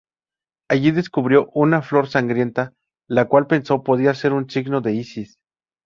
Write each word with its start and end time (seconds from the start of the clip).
Allí 0.67 0.89
descubrió 0.89 1.51
una 1.53 1.83
flor 1.83 2.07
sangrienta, 2.07 2.73
la 3.07 3.25
cual 3.27 3.45
pensó 3.45 3.83
podía 3.83 4.15
ser 4.15 4.33
un 4.33 4.49
signo 4.49 4.81
de 4.81 4.93
Isis. 4.93 5.37